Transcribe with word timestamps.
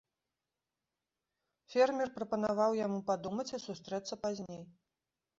Фермер 1.73 2.11
прапанаваў 2.15 2.71
яму 2.85 2.99
падумаць 3.11 3.45
і 3.53 3.59
сустрэцца 3.67 4.19
пазней. 4.23 4.63